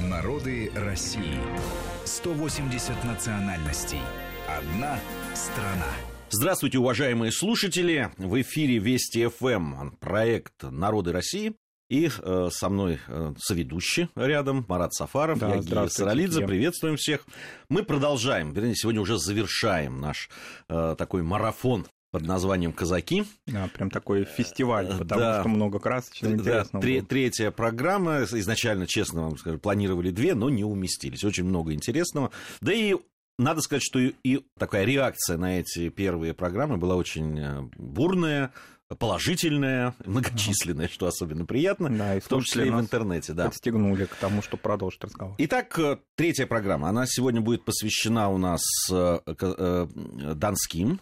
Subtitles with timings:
[0.00, 1.40] Народы России.
[2.04, 4.00] 180 национальностей.
[4.46, 4.98] Одна
[5.34, 5.86] страна.
[6.28, 8.10] Здравствуйте, уважаемые слушатели!
[8.18, 11.54] В эфире Вести ФМ, проект «Народы России».
[11.88, 16.46] И э, со мной э, соведущий рядом Марат Сафаров, Да, я Гия Саралидзе.
[16.46, 17.24] Приветствуем всех.
[17.70, 20.28] Мы продолжаем, вернее, сегодня уже завершаем наш
[20.68, 21.86] э, такой марафон
[22.16, 23.24] под названием «Казаки».
[23.46, 25.40] Да, прям такой фестиваль, Э, потому да.
[25.40, 26.82] что много красочного, Да, интересного.
[26.82, 27.06] тре- было.
[27.08, 28.22] третья программа.
[28.24, 31.24] Изначально, честно вам скажу, планировали две, но не уместились.
[31.24, 32.30] Очень много интересного.
[32.62, 32.96] Да и
[33.38, 38.50] надо сказать, что и, такая реакция на эти первые программы была очень э, бурная,
[38.98, 41.90] положительная, многочисленная, что особенно приятно.
[41.90, 43.46] Да, и В том числе и в интернете, да.
[43.46, 45.34] подстегнули к тому, что продолжить разговор.
[45.36, 46.88] Итак, э, третья программа.
[46.88, 48.62] Она сегодня будет посвящена у нас
[50.34, 51.00] донским,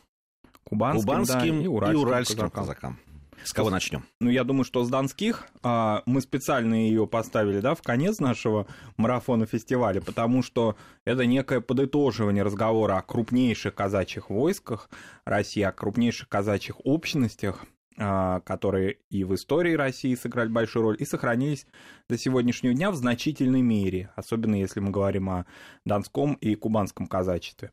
[0.74, 2.62] Кубанским, кубанским да, и и уральским, уральским, казакам.
[2.64, 2.98] казакам.
[3.44, 4.04] С кого начнем?
[4.20, 8.66] Ну, я думаю, что с донских а, мы специально ее поставили, да, в конец нашего
[8.96, 14.88] марафона фестиваля, потому что это некое подытоживание разговора о крупнейших казачьих войсках
[15.26, 17.66] России, о крупнейших казачьих общностях,
[17.98, 21.66] а, которые и в истории России сыграли большую роль, и сохранились
[22.08, 25.46] до сегодняшнего дня в значительной мере, особенно если мы говорим о
[25.84, 27.72] донском и кубанском казачестве.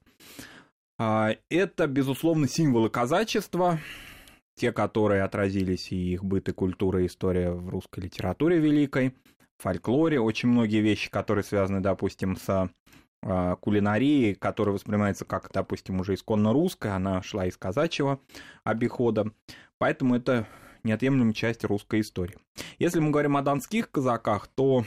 [1.04, 3.80] А, Это, безусловно, символы казачества,
[4.54, 9.16] те, которые отразились и их быт и культура, и история в русской литературе великой,
[9.58, 12.70] фольклоре, очень многие вещи, которые связаны, допустим, с
[13.24, 18.20] а, кулинарией, которая воспринимается как, допустим, уже исконно русская, она шла из казачьего
[18.64, 19.32] обихода,
[19.80, 20.48] поэтому это
[20.84, 22.38] неотъемлемая часть русской истории.
[22.78, 24.86] Если мы говорим о донских казаках, то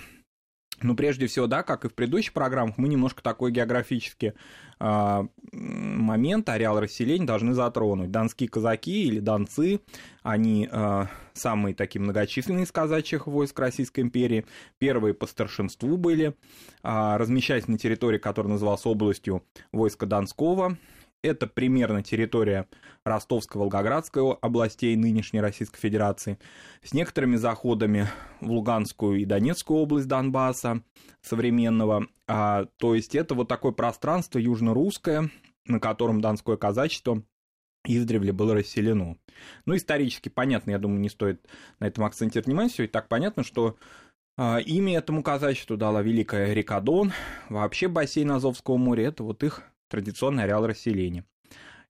[0.84, 4.34] ну, прежде всего, да, как и в предыдущих программах, мы немножко такой географический
[4.80, 8.10] м, момент, ареал расселения должны затронуть.
[8.10, 9.80] Донские казаки или донцы,
[10.22, 14.44] они а, самые такие многочисленные из казачьих войск Российской империи.
[14.78, 16.34] Первые по старшинству были,
[16.82, 20.76] а, размещались на территории, которая называлась областью войска Донского.
[21.24, 22.68] Это примерно территория
[23.02, 26.38] Ростовской, Волгоградской областей нынешней Российской Федерации,
[26.82, 28.08] с некоторыми заходами
[28.42, 30.82] в Луганскую и Донецкую область Донбасса
[31.22, 32.08] современного.
[32.28, 35.30] А, то есть это вот такое пространство южно-русское,
[35.64, 37.22] на котором донское казачество
[37.86, 39.16] издревле было расселено.
[39.64, 41.46] Ну, исторически понятно, я думаю, не стоит
[41.80, 43.78] на этом акцентировать внимание, все и так понятно, что
[44.36, 47.14] а, имя этому казачеству дала Великая река Дон,
[47.48, 49.62] вообще бассейн Азовского моря, это вот их
[49.94, 51.24] традиционный ареал расселения.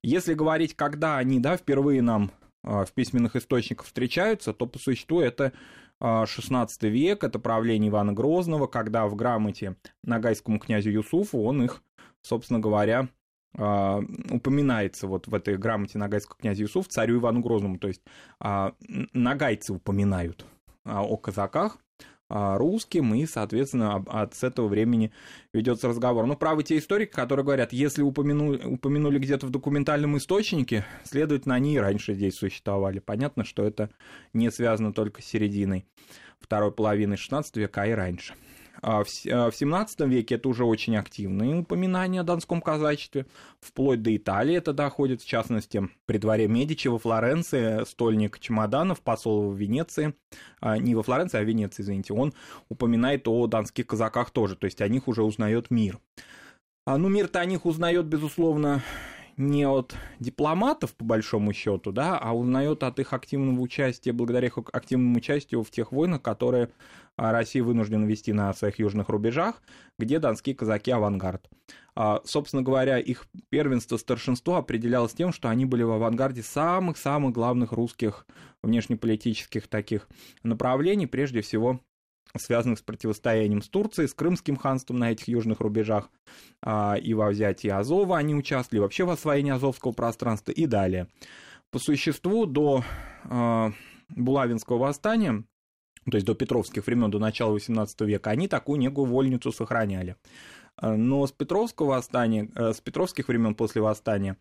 [0.03, 2.31] Если говорить, когда они, да, впервые нам
[2.63, 5.53] а, в письменных источниках встречаются, то по существу это
[6.01, 11.83] а, 16 век, это правление Ивана Грозного, когда в грамоте нагайскому князю Юсуфу он их,
[12.21, 13.09] собственно говоря,
[13.57, 18.03] а, упоминается вот в этой грамоте нагайского князя Юсуф царю Ивану Грозному, то есть
[18.39, 18.75] а,
[19.15, 20.45] нагайцы упоминают
[20.85, 25.13] а, о казаках, а, русским, и, соответственно, от с этого времени
[25.53, 26.27] ведется разговор.
[26.27, 31.75] Но правы те историки, которые говорят, если упомянули, упомянули где-то в документальном источнике, следовательно, они
[31.75, 32.99] и раньше здесь существовали.
[32.99, 33.91] Понятно, что это
[34.33, 35.87] не связано только с серединой
[36.41, 38.35] второй половины XVI века, а и раньше.
[38.83, 43.27] А В с- а XVII веке это уже очень активные упоминания о донском казачестве.
[43.61, 49.51] Вплоть до Италии это доходит, в частности, при дворе Медичи во Флоренции стольник Чемоданов, посол
[49.51, 50.15] в Венеции,
[50.61, 52.35] а, не во Флоренции, а в Венеции, извините, он
[52.69, 55.99] упоминает о донских казаках тоже, то есть о них уже узнает мир.
[56.87, 58.83] Ну, мир-то о них узнает, безусловно,
[59.37, 64.59] не от дипломатов, по большому счету, да, а узнает от их активного участия, благодаря их
[64.73, 66.71] активному участию в тех войнах, которые
[67.17, 69.63] а, Россия вынуждена вести на своих южных рубежах,
[69.99, 71.49] где донские казаки авангард.
[71.97, 77.73] А, Собственно говоря, их первенство, старшинство определялось тем, что они были в авангарде самых-самых главных
[77.73, 78.27] русских
[78.63, 80.09] внешнеполитических таких
[80.43, 81.81] направлений, прежде всего
[82.37, 86.11] связанных с противостоянием с Турцией, с Крымским ханством на этих южных рубежах,
[86.63, 91.09] а, и во взятии Азова они участвовали, вообще в освоении Азовского пространства и далее.
[91.71, 92.85] По существу до
[93.25, 93.73] а,
[94.09, 95.45] Булавинского восстания,
[96.11, 100.17] то есть до Петровских времен, до начала XVIII века, они такую некую вольницу сохраняли.
[100.77, 104.37] А, Но с Петровского восстания, э, с Петровских времен после восстания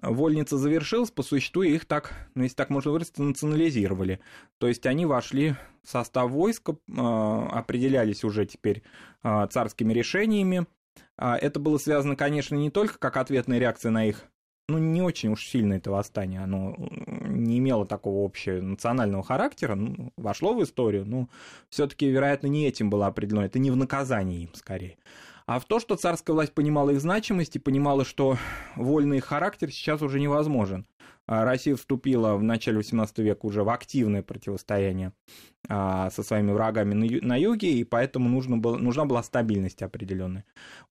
[0.00, 4.20] э, вольница завершилась, по существу их так, ну если так можно выразиться, национализировали.
[4.58, 8.82] То есть они вошли в состав войска, э, определялись уже теперь
[9.22, 10.66] э, царскими решениями.
[11.16, 14.30] А Это было связано, конечно, не только как ответная реакция на их
[14.70, 19.74] ну, не очень уж сильно это восстание, оно э, не имело такого общего национального характера,
[19.74, 21.28] ну, вошло в историю, но
[21.68, 24.96] все-таки, вероятно, не этим было определено, это не в наказании им скорее.
[25.50, 28.38] А в то, что царская власть понимала их значимость и понимала, что
[28.76, 30.86] вольный характер сейчас уже невозможен.
[31.26, 35.12] А Россия вступила в начале XVIII века уже в активное противостояние
[35.68, 40.44] а, со своими врагами на юге, и поэтому нужно было, нужна была стабильность определенная.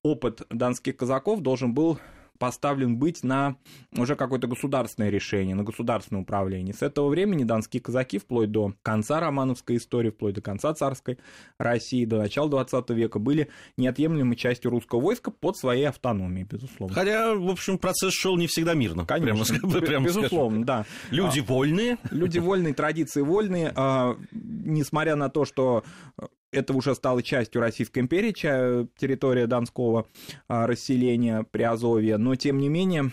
[0.03, 1.97] Опыт донских казаков должен был
[2.39, 3.57] поставлен быть на
[3.95, 6.73] уже какое-то государственное решение, на государственное управление.
[6.73, 11.19] С этого времени донские казаки, вплоть до конца романовской истории, вплоть до конца царской
[11.57, 16.95] России, до начала 20 века, были неотъемлемой частью русского войска под своей автономией, безусловно.
[16.95, 19.05] Хотя, в общем, процесс шел не всегда мирно.
[19.05, 20.65] Конечно, прямо, прямо безусловно, скажем.
[20.65, 20.85] да.
[21.11, 21.97] Люди а, вольные.
[22.09, 23.73] Люди вольные, традиции вольные.
[23.75, 25.83] А, несмотря на то, что
[26.51, 30.07] это уже стало частью Российской империи, территория Донского
[30.47, 33.11] а, расселения Приазовья, но тем не менее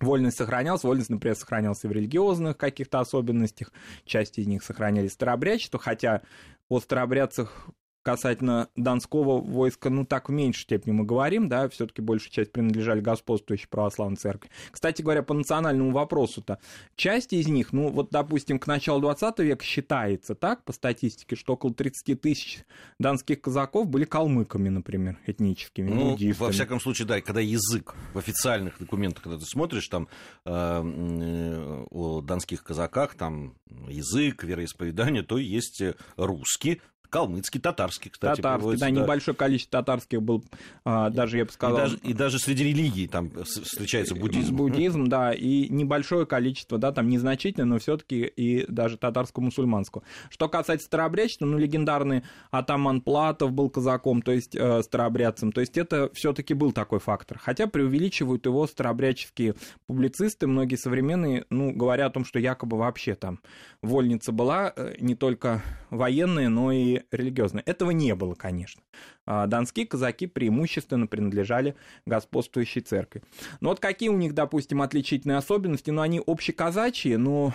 [0.00, 3.72] Вольность сохранялась, вольность, например, сохранялась и в религиозных каких-то особенностях,
[4.04, 6.22] часть из них сохранялись старообрядчество, хотя
[6.68, 7.68] о старообрядцах
[8.08, 13.02] касательно Донского войска, ну так в меньшей степени мы говорим, да, все-таки большая часть принадлежали
[13.02, 14.48] господствующей православной церкви.
[14.70, 16.58] Кстати говоря, по национальному вопросу-то,
[16.96, 21.52] часть из них, ну вот, допустим, к началу 20 века считается так, по статистике, что
[21.52, 22.64] около 30 тысяч
[22.98, 26.46] донских казаков были калмыками, например, этническими, ну, буддистами.
[26.46, 30.08] во всяком случае, да, когда язык в официальных документах, когда ты смотришь там
[30.46, 33.54] э, э, о донских казаках, там
[33.86, 35.82] язык, вероисповедание, то есть
[36.16, 38.36] русский, Калмыцкий, татарский, кстати.
[38.40, 40.44] Татарский, да, да, небольшое количество татарских был,
[40.84, 41.76] а, даже, я бы сказал...
[41.76, 44.56] И даже, и даже среди религий там встречается буддизм.
[44.56, 50.02] Буддизм, да, и небольшое количество, да, там незначительное, но все таки и даже татарско-мусульманского.
[50.30, 55.78] Что касается старообрядчества, ну, легендарный атаман Платов был казаком, то есть э, старообрядцем, то есть
[55.78, 57.38] это все таки был такой фактор.
[57.38, 59.54] Хотя преувеличивают его старообрядческие
[59.86, 63.40] публицисты, многие современные, ну, говорят о том, что якобы вообще там
[63.82, 67.62] вольница была э, не только военная, но и религиозные.
[67.64, 68.82] Этого не было, конечно.
[69.26, 73.22] А, донские казаки преимущественно принадлежали господствующей церкви.
[73.60, 75.90] Но вот какие у них, допустим, отличительные особенности?
[75.90, 77.52] Ну, они общеказачьи, но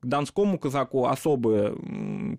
[0.00, 1.76] к донскому казаку особо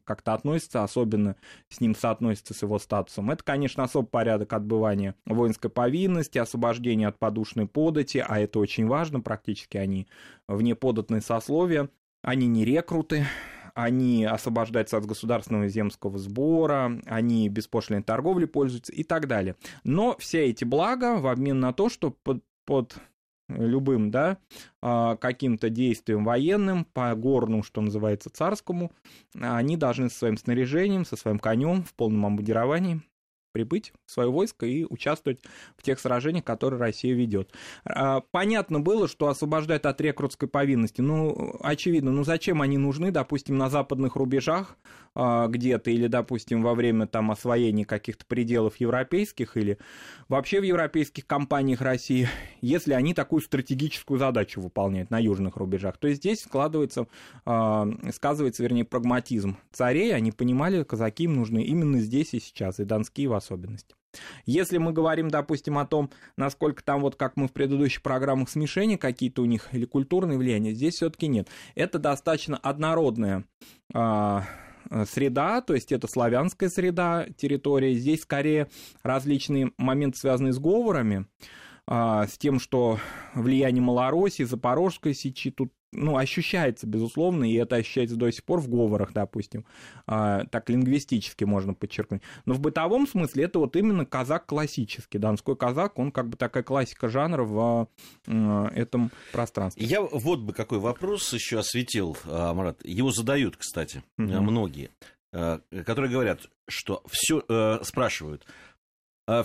[0.03, 1.35] как-то относятся, особенно
[1.69, 3.31] с ним соотносятся с его статусом.
[3.31, 9.21] Это, конечно, особый порядок отбывания воинской повинности, освобождения от подушной подати, а это очень важно,
[9.21, 10.07] практически они
[10.47, 11.89] вне податные сословия,
[12.21, 13.25] они не рекруты,
[13.77, 19.55] они освобождаются от государственного земского сбора, они беспошлиной торговлей пользуются и так далее.
[19.83, 22.95] Но все эти блага в обмен на то, что под, под
[23.49, 24.39] любым, да,
[24.81, 28.91] а, каким-то действием военным, по горному, что называется, царскому,
[29.39, 33.01] они должны со своим снаряжением, со своим конем в полном обмундировании
[33.57, 35.39] прибыть в свое войско и участвовать
[35.77, 37.51] в тех сражениях, которые Россия ведет.
[37.85, 43.57] А, понятно было, что освобождать от рекрутской повинности, ну, очевидно, ну зачем они нужны, допустим,
[43.57, 44.77] на западных рубежах
[45.15, 49.79] а, где-то, или, допустим, во время там освоения каких-то пределов европейских, или
[50.29, 52.29] вообще в европейских компаниях России,
[52.61, 55.97] если они такую стратегическую задачу выполняют на южных рубежах.
[55.97, 57.07] То есть здесь складывается,
[57.43, 62.83] а, сказывается, вернее, прагматизм царей, они понимали, казаки им нужны именно здесь и сейчас, и
[62.83, 63.95] донские в особенности.
[64.45, 68.97] Если мы говорим, допустим, о том, насколько там, вот как мы в предыдущих программах, смешения
[68.97, 71.47] какие-то у них или культурные влияния, здесь все-таки нет.
[71.75, 73.45] Это достаточно однородная
[73.93, 74.43] а,
[75.09, 77.93] среда, то есть это славянская среда, территория.
[77.93, 78.67] Здесь скорее
[79.03, 81.25] различные моменты, связанные с говорами,
[81.85, 82.99] а, с тем, что
[83.33, 88.69] влияние Малороссии, Запорожской сечи тут ну, ощущается, безусловно, и это ощущается до сих пор в
[88.69, 89.65] говорах, допустим,
[90.05, 92.21] а, так лингвистически можно подчеркнуть.
[92.45, 96.63] Но в бытовом смысле это вот именно казак классический, донской казак, он как бы такая
[96.63, 97.87] классика жанра в
[98.27, 99.85] а, этом пространстве.
[99.85, 102.83] Я вот бы какой вопрос еще осветил, а, Марат.
[102.85, 104.27] Его задают, кстати, угу.
[104.27, 104.89] многие,
[105.31, 107.43] которые говорят, что все
[107.83, 108.45] спрашивают,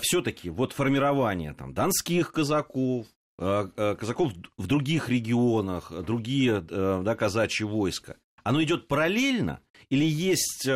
[0.01, 7.15] все-таки вот формирование там донских казаков, Э, э, казаков в других регионах, другие э, да,
[7.15, 9.59] казачьи войска, оно идет параллельно
[9.89, 10.67] или есть,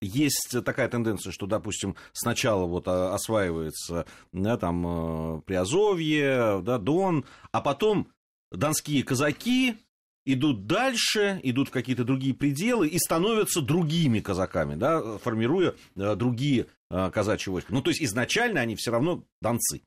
[0.00, 8.08] есть такая тенденция, что, допустим, сначала вот осваивается да, там, Приазовье, да, Дон, а потом
[8.50, 9.76] донские казаки
[10.24, 17.52] идут дальше, идут в какие-то другие пределы и становятся другими казаками, да, формируя другие казачьи
[17.52, 17.72] войска.
[17.72, 19.82] Ну, то есть изначально они все равно донцы.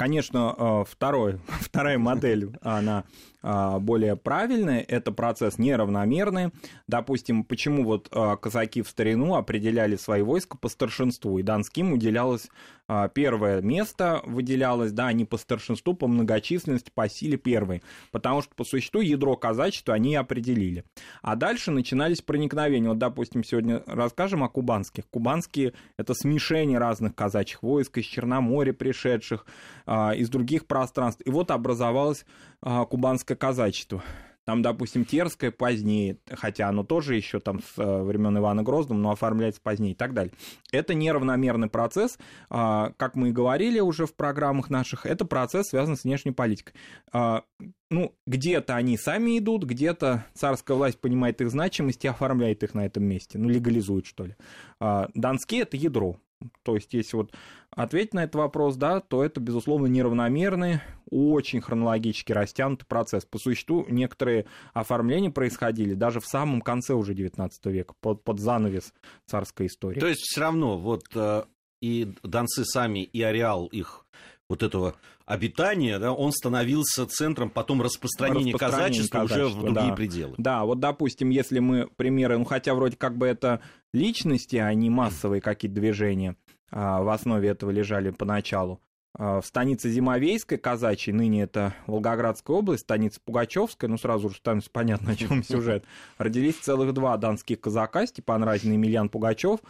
[0.00, 3.04] Конечно, э, второй, вторая модель, она
[3.42, 6.50] а, более правильная, это процесс неравномерный.
[6.86, 12.48] Допустим, почему вот а, казаки в старину определяли свои войска по старшинству, и Донским уделялось
[12.86, 18.54] а, первое место, выделялось, да, не по старшинству, по многочисленности, по силе первой, потому что
[18.54, 20.84] по существу ядро казачества они определили.
[21.22, 22.90] А дальше начинались проникновения.
[22.90, 25.08] Вот, допустим, сегодня расскажем о кубанских.
[25.08, 29.46] Кубанские— это смешение разных казачьих войск из Черноморья пришедших,
[29.90, 31.22] из других пространств.
[31.24, 32.24] И вот образовалась
[32.62, 34.02] кубанская казачество.
[34.50, 39.10] Там, допустим, Терское позднее, хотя оно тоже еще там с э, времен Ивана Грозного, но
[39.12, 40.32] оформляется позднее и так далее.
[40.72, 42.18] Это неравномерный процесс,
[42.48, 46.72] а, как мы и говорили уже в программах наших, это процесс связан с внешней политикой.
[47.12, 47.44] А,
[47.90, 52.86] ну, где-то они сами идут, где-то царская власть понимает их значимость и оформляет их на
[52.86, 54.36] этом месте, ну, легализует, что ли.
[54.80, 56.16] А, Донские— это ядро,
[56.62, 57.32] то есть, если вот
[57.70, 60.80] ответить на этот вопрос, да, то это, безусловно, неравномерный,
[61.10, 63.24] очень хронологически растянутый процесс.
[63.24, 68.92] По существу, некоторые оформления происходили даже в самом конце уже XIX века, под, под занавес
[69.26, 70.00] царской истории.
[70.00, 71.44] То есть, все равно, вот э,
[71.80, 74.06] и донцы сами, и ареал их
[74.48, 79.94] вот этого обитания, да, он становился центром потом распространения, казачества, казачества уже в другие да.
[79.94, 80.34] пределы.
[80.38, 83.60] Да, вот, допустим, если мы примеры, ну, хотя вроде как бы это
[83.92, 86.36] личности, а не массовые какие-то движения
[86.70, 88.80] а, в основе этого лежали поначалу.
[89.18, 94.70] А, в станице Зимовейской казачьей, ныне это Волгоградская область, станица Пугачевская, ну сразу же становится
[94.70, 95.84] понятно, о чем сюжет,
[96.18, 99.60] родились целых два донских казака, Степан Разин и Емельян Пугачев,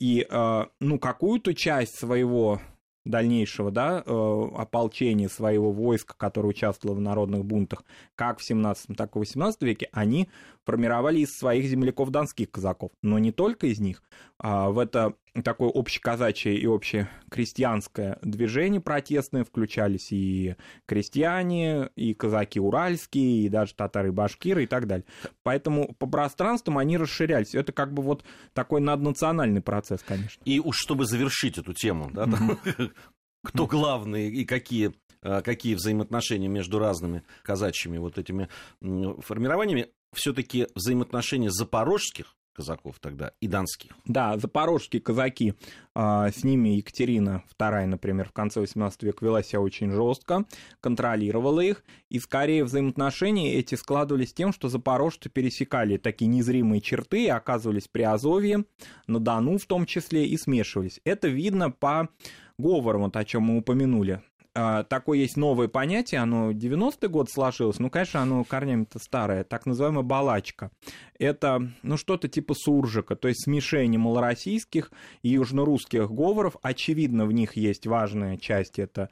[0.00, 2.60] и, а, ну, какую-то часть своего
[3.04, 9.10] дальнейшего да, э, ополчения своего войска, которое участвовало в народных бунтах, как в 17 так
[9.10, 10.28] и в 18 веке, они
[10.64, 12.90] формировали из своих земляков донских казаков.
[13.02, 14.02] Но не только из них.
[14.38, 20.56] А в это такое общеказачье и общекрестьянское движение протестное включались и
[20.86, 25.06] крестьяне, и казаки уральские, и даже татары башкиры и так далее.
[25.42, 27.54] Поэтому по пространствам они расширялись.
[27.54, 30.42] Это как бы вот такой наднациональный процесс, конечно.
[30.44, 32.26] И уж чтобы завершить эту тему, да,
[33.42, 34.92] кто главный и какие
[35.24, 38.48] а, какие взаимоотношения между разными казачьими вот этими
[38.80, 43.90] формированиями, все-таки взаимоотношения запорожских казаков тогда и донских.
[44.06, 45.54] Да, запорожские казаки,
[45.94, 50.44] а, с ними Екатерина II, например, в конце XVIII века вела себя очень жестко,
[50.80, 57.28] контролировала их, и скорее взаимоотношения эти складывались тем, что запорожцы пересекали такие незримые черты и
[57.28, 58.64] оказывались при Азовье,
[59.06, 61.00] на Дону в том числе, и смешивались.
[61.04, 62.08] Это видно по
[62.56, 64.22] говорам, вот о чем мы упомянули.
[64.56, 69.66] А, такое есть новое понятие, оно 90-й год сложилось, ну, конечно, оно корнями-то старое, так
[69.66, 70.70] называемая балачка.
[71.18, 74.92] Это, ну, что-то типа суржика, то есть смешение малороссийских
[75.22, 76.56] и южнорусских говоров.
[76.62, 79.10] Очевидно, в них есть важная часть, это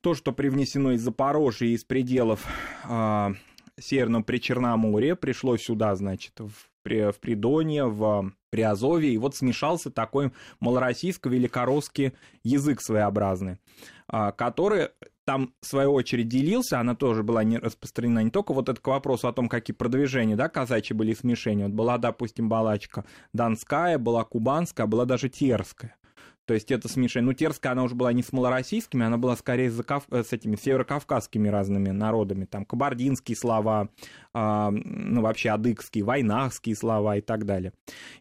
[0.00, 2.46] то, что привнесено из Запорожья из пределов
[2.88, 3.34] э,
[3.78, 6.52] Северного Причерноморья, пришло сюда, значит, в,
[6.84, 13.58] в Придонье, в Приазовье, и вот смешался такой малороссийско-великоросский язык своеобразный.
[14.10, 14.88] А, который
[15.24, 18.86] там, в свою очередь, делился, она тоже была не распространена не только вот это к
[18.86, 21.66] вопросу о том, какие продвижения, да, казачьи были смешения.
[21.66, 25.98] Вот была, допустим, балачка донская, была кубанская, была даже терская.
[26.48, 27.26] То есть это смешение.
[27.26, 30.04] Ну, Терская, она уже была не с малороссийскими, она была скорее с, Кав...
[30.10, 32.46] с этими северокавказскими разными народами.
[32.46, 33.90] Там кабардинские слова,
[34.27, 34.27] э,
[34.70, 37.72] ну, вообще адыгские, войнахские слова и так далее.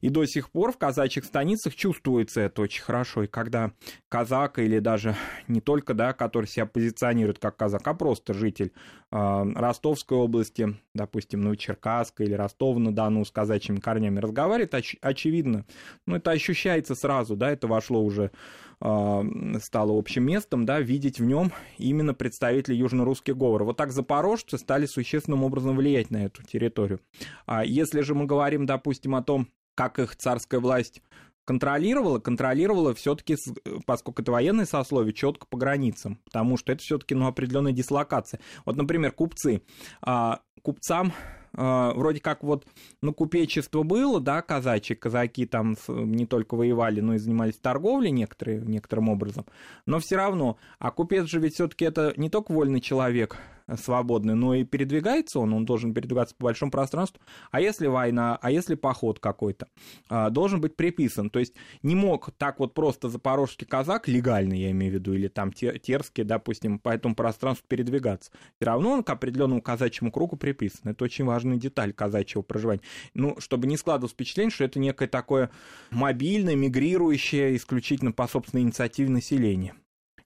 [0.01, 3.23] И до сих пор в казачьих станицах чувствуется это очень хорошо.
[3.23, 3.71] И когда
[4.09, 5.15] казак или даже
[5.47, 8.71] не только, да, который себя позиционирует как казак, а просто житель
[9.11, 15.65] э, Ростовской области, допустим, Новочеркасска или Ростова-на-Дону с казачьими корнями разговаривает, оч- очевидно,
[16.05, 18.31] ну, это ощущается сразу, да, это вошло уже а,
[18.79, 23.67] стало общим местом, да, видеть в нем именно представителей южно-русских говоров.
[23.67, 26.99] Вот так запорожцы стали существенным образом влиять на эту территорию.
[27.45, 31.01] А если же мы говорим, допустим, о том, как их царская власть
[31.47, 33.37] контролировала, контролировала все-таки,
[33.85, 38.41] поскольку это военное сословие, четко по границам, потому что это все-таки ну, определенная дислокация.
[38.65, 39.61] Вот, например, купцы.
[40.01, 41.13] А, купцам
[41.57, 42.65] а, вроде как вот,
[43.01, 48.61] ну, купечество было, да, казачьи, казаки там не только воевали, но и занимались торговлей некоторые,
[48.61, 49.45] некоторым образом,
[49.87, 53.37] но все равно, а купец же ведь все-таки это не только вольный человек,
[53.75, 57.21] свободный, но и передвигается он, он должен передвигаться по большому пространству.
[57.51, 59.67] А если война, а если поход какой-то,
[60.09, 61.29] а, должен быть приписан.
[61.29, 65.27] То есть не мог так вот просто запорожский казак, легальный я имею в виду, или
[65.27, 68.31] там терский, допустим, по этому пространству передвигаться.
[68.55, 70.91] Все равно он к определенному казачьему кругу приписан.
[70.91, 72.81] Это очень важная деталь казачьего проживания.
[73.13, 75.49] Ну, чтобы не складывалось впечатление, что это некое такое
[75.91, 79.75] мобильное, мигрирующее исключительно по собственной инициативе населения.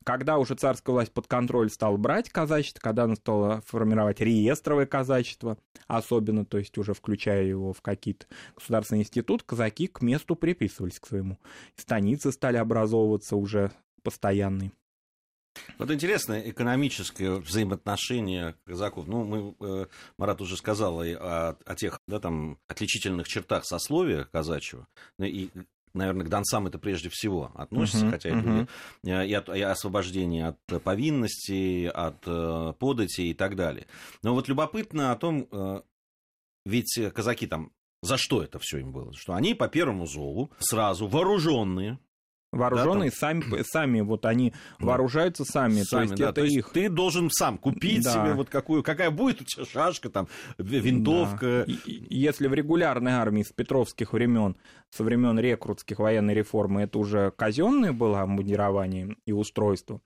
[0.03, 5.57] Когда уже царская власть под контроль стала брать казачество, когда она стала формировать реестровое казачество,
[5.87, 11.07] особенно, то есть уже включая его в какие-то государственные институты, казаки к месту приписывались к
[11.07, 11.37] своему.
[11.75, 14.71] Станицы стали образовываться уже постоянные.
[15.77, 19.07] Вот интересно, экономическое взаимоотношение казаков.
[19.07, 24.23] Ну, мы, э, Марат уже сказал и о, о тех да, там, отличительных чертах сословия
[24.23, 24.87] казачьего.
[25.17, 25.49] Ну, и
[25.93, 28.67] наверное, к донцам это прежде всего относится, uh-huh, хотя uh-huh.
[29.03, 33.87] это и, от, и освобождение от повинности, от э, подати и так далее.
[34.23, 35.81] Но вот любопытно о том, э,
[36.65, 37.71] ведь казаки там
[38.01, 39.13] за что это все им было?
[39.13, 41.99] Что они по первому зову сразу вооруженные,
[42.51, 43.41] Вооруженные да, там...
[43.43, 46.69] сами, сами, вот они вооружаются сами, сами то есть да, это то есть их.
[46.73, 48.11] Ты должен сам купить да.
[48.11, 50.27] себе вот какую, какая будет у тебя шашка, там,
[50.57, 51.63] винтовка.
[51.65, 51.73] Да.
[51.73, 51.79] И,
[52.09, 54.57] если в регулярной армии с петровских времен,
[54.89, 60.01] со времен рекрутских военной реформы, это уже казенное было обмундирование и устройство,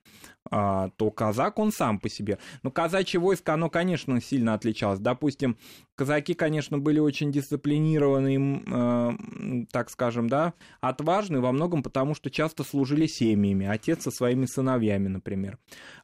[0.50, 2.38] то казак он сам по себе.
[2.64, 5.00] Но казачье войско, оно, конечно, сильно отличалось.
[5.00, 5.58] Допустим,
[5.96, 12.64] казаки, конечно, были очень дисциплинированные, э, так скажем, да, отважные во многом потому, что часто
[12.64, 15.58] служили семьями, отец со своими сыновьями, например.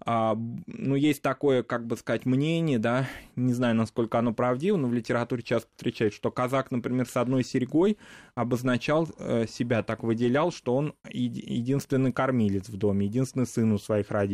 [0.05, 4.87] А, ну, есть такое, как бы сказать, мнение, да, не знаю, насколько оно правдиво, но
[4.87, 7.97] в литературе часто встречается, что казак, например, с одной серьгой
[8.33, 14.09] обозначал э, себя, так выделял, что он единственный кормилец в доме, единственный сын у своих
[14.09, 14.30] родителей.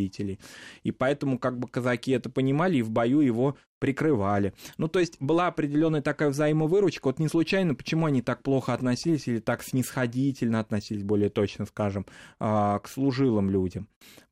[0.84, 4.54] И поэтому как бы казаки это понимали и в бою его прикрывали.
[4.78, 7.08] Ну, то есть была определенная такая взаимовыручка.
[7.08, 12.06] Вот не случайно, почему они так плохо относились или так снисходительно относились, более точно скажем,
[12.40, 13.88] а, к служилым людям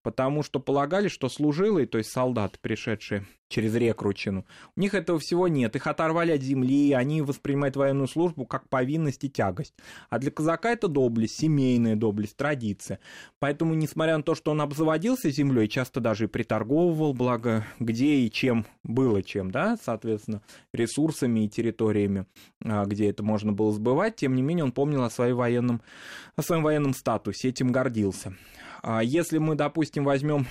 [0.05, 5.47] потому что полагали, что служилые, то есть солдаты, пришедшие через рекручину, у них этого всего
[5.47, 9.73] нет, их оторвали от земли, они воспринимают военную службу как повинность и тягость.
[10.11, 12.99] А для казака это доблесть, семейная доблесть, традиция.
[13.39, 18.29] Поэтому, несмотря на то, что он обзаводился землей, часто даже и приторговывал, благо где и
[18.29, 20.41] чем было да, соответственно,
[20.73, 22.25] ресурсами и территориями,
[22.63, 25.81] а, где это можно было сбывать, тем не менее он помнил о, своей военном,
[26.35, 28.35] о своем военном статусе, этим гордился.
[28.81, 30.47] А если мы, допустим, возьмем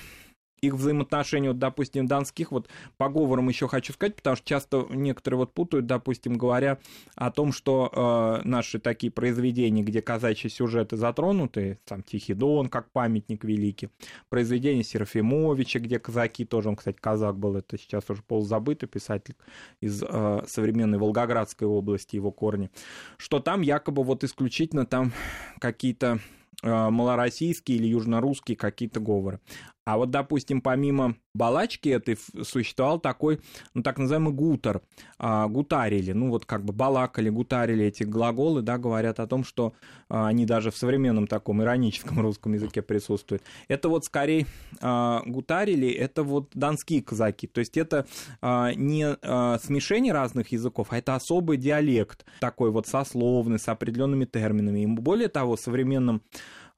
[0.67, 2.67] их взаимоотношения, вот, допустим, донских, вот
[2.97, 6.79] по говорам еще хочу сказать, потому что часто некоторые вот путают, допустим, говоря
[7.15, 12.91] о том, что э, наши такие произведения, где казачьи сюжеты затронуты, там Тихий Дон, как
[12.91, 13.89] памятник великий,
[14.29, 19.35] произведения Серафимовича, где казаки, тоже он, кстати, казак был, это сейчас уже полузабытый писатель
[19.81, 22.69] из э, современной Волгоградской области, его корни,
[23.17, 25.11] что там якобы вот исключительно там
[25.59, 26.19] какие-то
[26.63, 29.39] Э, малороссийские или южнорусские какие-то говоры.
[29.85, 33.39] А вот, допустим, помимо балачки этой существовал такой,
[33.75, 34.81] ну, так называемый гутер,
[35.19, 39.73] а, гутарили, ну, вот как бы балакали, гутарили эти глаголы, да, говорят о том, что
[40.09, 43.43] а, они даже в современном таком ироническом русском языке присутствуют.
[43.67, 44.47] Это вот скорее
[44.81, 48.07] а, гутарили, это вот донские казаки, то есть это
[48.41, 54.25] а, не а, смешение разных языков, а это особый диалект, такой вот сословный, с определенными
[54.25, 54.79] терминами.
[54.79, 56.23] И более того, в современном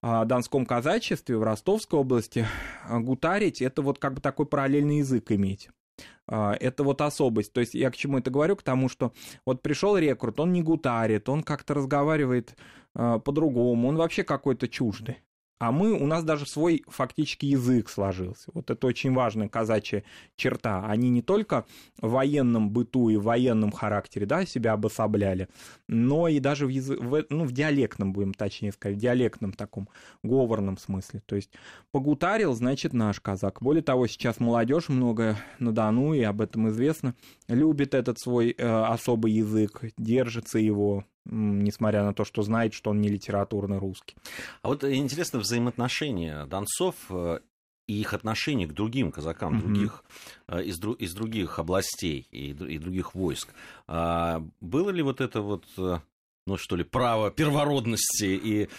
[0.01, 2.45] донском казачестве в Ростовской области
[2.89, 5.69] гутарить это вот как бы такой параллельный язык иметь.
[6.27, 7.53] Это вот особость.
[7.53, 8.55] То есть я к чему это говорю?
[8.55, 9.13] К тому, что
[9.45, 12.55] вот пришел рекрут, он не гутарит, он как-то разговаривает
[12.93, 15.17] по-другому, он вообще какой-то чуждый
[15.59, 18.51] а мы, у нас даже свой фактически язык сложился.
[18.53, 20.03] Вот это очень важная казачья
[20.35, 20.85] черта.
[20.85, 21.65] Они не только
[21.99, 25.47] в военном быту и в военном характере да, себя обособляли,
[25.87, 29.89] но и даже в, язык, в, ну, в диалектном, будем точнее сказать, в диалектном таком
[30.21, 31.21] говорном смысле.
[31.25, 31.51] То есть
[31.91, 33.57] погутарил, значит, наш казак.
[33.61, 37.15] Более того, сейчас молодежь много на Дону, и об этом известно,
[37.47, 43.01] любит этот свой э, особый язык, держится его, несмотря на то, что знает, что он
[43.01, 44.15] не литературный русский.
[44.61, 47.39] А вот интересно взаимоотношения донцов э,
[47.87, 49.61] и их отношение к другим казакам, mm-hmm.
[49.61, 50.03] других,
[50.47, 53.49] э, из, из других областей и, и других войск.
[53.87, 55.99] А было ли вот это вот э,
[56.45, 58.69] ну что ли, право первородности и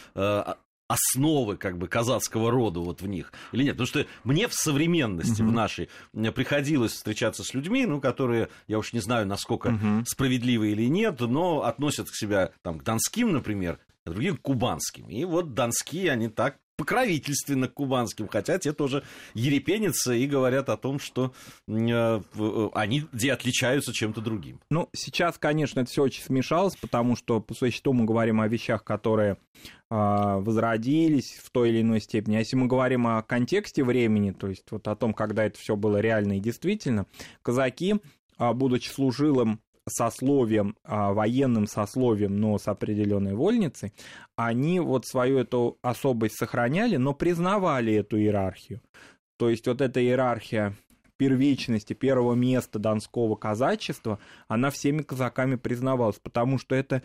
[0.88, 3.74] основы как бы казацкого рода вот в них или нет?
[3.74, 5.51] Потому что мне в современности, угу.
[5.51, 5.88] в нашей,
[6.35, 10.05] приходилось встречаться с людьми, ну, которые, я уж не знаю, насколько угу.
[10.07, 15.09] справедливы или нет, но относят к себя там, к донским, например, а другим к кубанским.
[15.09, 19.02] И вот донские, они так покровительственно к кубанским, хотя те тоже
[19.34, 21.34] ерепенятся и говорят о том, что
[21.66, 24.60] э, э, они где отличаются чем-то другим.
[24.70, 28.84] Ну, сейчас, конечно, это все очень смешалось, потому что по существу мы говорим о вещах,
[28.84, 29.38] которые
[29.90, 32.36] а, возродились в той или иной степени.
[32.36, 35.74] А если мы говорим о контексте времени, то есть вот о том, когда это все
[35.74, 37.06] было реально и действительно,
[37.42, 37.96] казаки,
[38.36, 43.92] а, будучи служилым сословием, а, военным сословием, но с определенной вольницей,
[44.37, 48.81] они вот свою эту особость сохраняли, но признавали эту иерархию.
[49.37, 50.74] То есть вот эта иерархия
[51.16, 57.03] первичности, первого места донского казачества, она всеми казаками признавалась, потому что это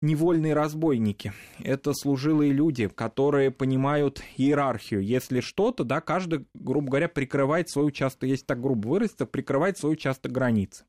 [0.00, 1.32] невольные разбойники.
[1.58, 5.02] Это служилые люди, которые понимают иерархию.
[5.02, 9.92] Если что-то, да, каждый, грубо говоря, прикрывает свой участок, если так грубо выразиться, прикрывает свой
[9.92, 10.84] участок границы.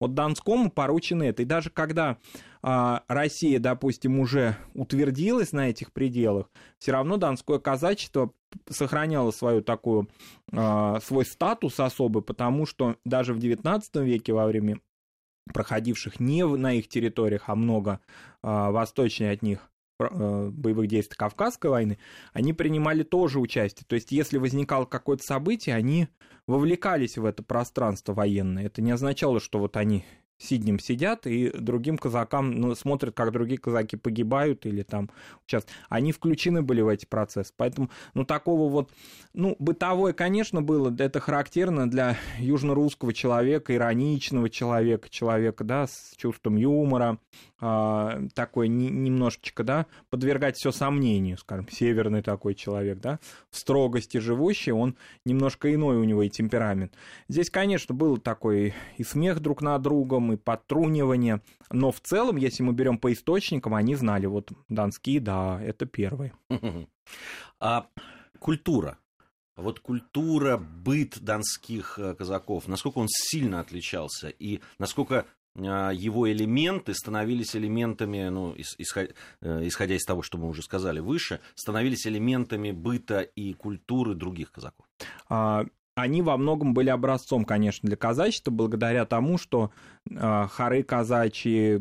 [0.00, 1.42] Вот Донскому поручено это.
[1.42, 2.18] И даже когда
[2.62, 8.32] а, Россия, допустим, уже утвердилась на этих пределах, все равно Донское казачество
[8.68, 10.08] сохраняло свою такую,
[10.52, 14.80] а, свой статус особый, потому что даже в XIX веке во время
[15.52, 18.00] проходивших не на их территориях, а много
[18.42, 21.98] а, восточнее от них боевых действий Кавказской войны,
[22.32, 23.84] они принимали тоже участие.
[23.86, 26.08] То есть, если возникало какое-то событие, они
[26.46, 28.66] вовлекались в это пространство военное.
[28.66, 30.04] Это не означало, что вот они
[30.38, 35.10] сиднем сидят и другим казакам ну, смотрят, как другие казаки погибают или там
[35.44, 35.76] участвуют.
[35.88, 37.52] Они включены были в эти процессы.
[37.56, 38.90] Поэтому, ну, такого вот,
[39.34, 46.56] ну, бытовое, конечно, было, это характерно для южно-русского человека, ироничного человека, человека, да, с чувством
[46.56, 47.18] юмора,
[47.60, 53.18] а, такой не, немножечко, да, подвергать все сомнению, скажем, северный такой человек, да,
[53.50, 56.94] в строгости живущий, он немножко иной у него и темперамент.
[57.28, 62.62] Здесь, конечно, был такой и смех друг над другом, и подтрунивание, но в целом, если
[62.62, 66.32] мы берем по источникам, они знали, вот донские, да, это первые.
[67.60, 67.88] А
[68.38, 68.98] культура,
[69.56, 76.94] вот культура, быт донских э, казаков, насколько он сильно отличался и насколько а, его элементы
[76.94, 82.70] становились элементами, ну, исходя, э, исходя из того, что мы уже сказали выше, становились элементами
[82.70, 84.86] быта и культуры других казаков?
[85.28, 85.64] А,
[86.00, 89.70] они во многом были образцом, конечно, для казачества, благодаря тому, что
[90.10, 91.78] э, хоры казачьи,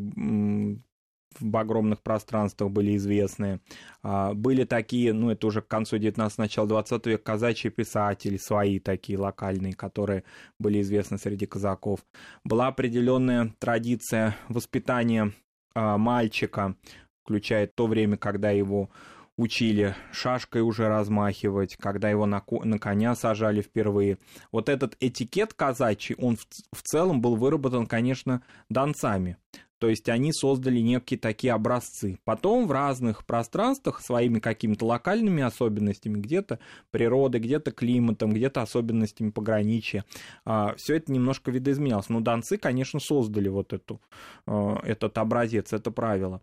[1.39, 3.60] в огромных пространствах были известны.
[4.01, 8.80] А, были такие, ну, это уже к концу 19 начала 20 века, казачьи писатели свои
[8.80, 10.23] такие локальные, которые
[10.60, 11.99] были известны среди казаков.
[12.43, 15.34] Была определенная традиция воспитания
[15.73, 16.75] а, мальчика,
[17.23, 18.89] включая то время, когда его
[19.38, 24.17] учили шашкой уже размахивать, когда его на, на коня сажали впервые.
[24.52, 29.38] Вот этот этикет казачий, он в, в целом был выработан, конечно, донцами.
[29.80, 32.17] То есть они создали некие такие образцы.
[32.23, 40.04] Потом в разных пространствах своими какими-то локальными особенностями, где-то природой, где-то климатом, где-то особенностями пограничья,
[40.45, 42.10] а, все это немножко видоизменялось.
[42.10, 44.02] Но донцы, конечно, создали вот эту,
[44.47, 46.41] а, этот образец, это правило.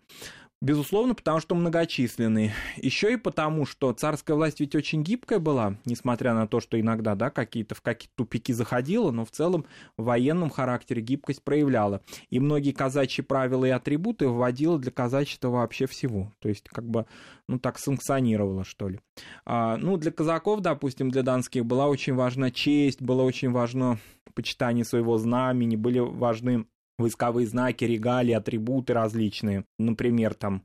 [0.64, 2.54] Безусловно, потому что многочисленные.
[2.78, 7.14] Еще и потому, что царская власть ведь очень гибкая была, несмотря на то, что иногда
[7.14, 9.66] да, какие-то в какие-то тупики заходила, но в целом
[9.98, 12.00] в военном характере гибкость проявляла.
[12.30, 16.32] И многие казачьи правила и атрибуты вводила для казачества вообще всего.
[16.38, 17.04] То есть как бы,
[17.46, 19.00] ну так санкционировала, что ли.
[19.44, 23.98] А, ну, для казаков, допустим, для донских была очень важна честь, было очень важно
[24.32, 26.64] почитание своего знамени, были важны
[26.98, 29.64] войсковые знаки, регалии, атрибуты различные.
[29.78, 30.62] Например, там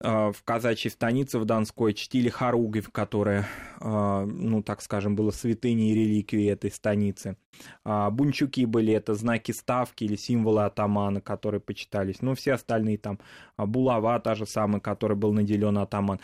[0.00, 3.46] э, в казачьей станице в Донской чтили хоругвь, которая,
[3.80, 7.36] э, ну, так скажем, была святыней и реликвией этой станицы.
[7.84, 12.22] А бунчуки были, это знаки ставки или символы атамана, которые почитались.
[12.22, 13.18] Ну, все остальные там,
[13.56, 16.20] а, булава та же самая, который был наделен атаман.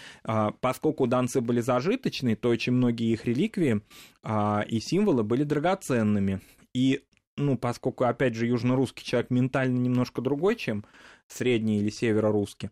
[0.61, 3.83] Поскольку донцы были зажиточные, то очень многие их реликвии
[4.69, 6.41] и символы были драгоценными.
[6.73, 7.03] И
[7.37, 10.85] ну, поскольку, опять же, южно-русский человек ментально немножко другой, чем
[11.29, 12.71] средний или северо-русский,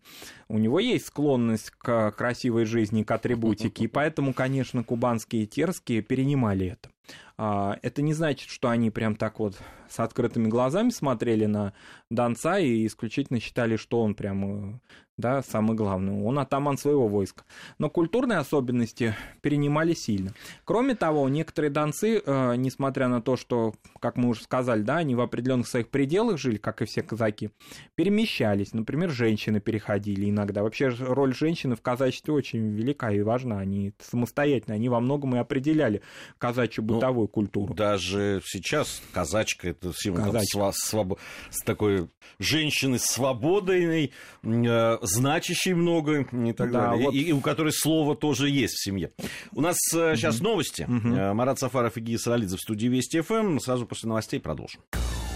[0.49, 6.03] у него есть склонность к красивой жизни, к атрибутике, и поэтому, конечно, кубанские и терские
[6.03, 6.91] перенимали это.
[7.39, 9.57] А, это не значит, что они прям так вот
[9.89, 11.73] с открытыми глазами смотрели на
[12.11, 14.81] Донца и исключительно считали, что он прям,
[15.17, 16.23] да, самый главный.
[16.23, 17.45] Он атаман своего войска.
[17.79, 20.33] Но культурные особенности перенимали сильно.
[20.65, 25.15] Кроме того, некоторые донцы, э, несмотря на то, что, как мы уже сказали, да, они
[25.15, 27.51] в определенных своих пределах жили, как и все казаки,
[27.95, 28.42] перемещались.
[28.73, 30.63] Например, женщины переходили иногда.
[30.63, 33.59] Вообще роль женщины в казачестве очень велика и важна.
[33.59, 36.03] Они самостоятельно, они во многом и определяли
[36.39, 37.75] казачью ну, бытовую ну, культуру.
[37.75, 40.33] Даже сейчас казачка это символ
[40.73, 41.19] своб...
[41.51, 47.07] с такой женщины свободной, э, значащей много и так да, далее.
[47.07, 47.15] Вот...
[47.15, 49.13] И, и у которой слово тоже есть в семье.
[49.53, 50.83] У нас э, сейчас новости.
[50.83, 51.35] Угу.
[51.35, 53.59] Марат Сафаров и Гия Саралидзе в студии Вести ФМ.
[53.59, 54.81] Сразу после новостей продолжим.